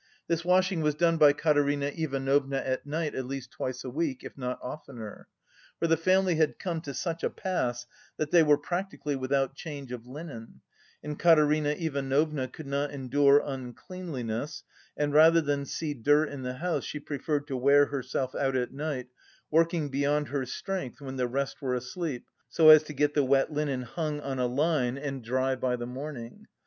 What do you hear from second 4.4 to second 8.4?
oftener. For the family had come to such a pass that